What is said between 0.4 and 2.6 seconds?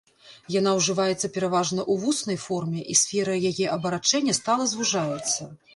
Яна ўжываецца пераважна ў вуснай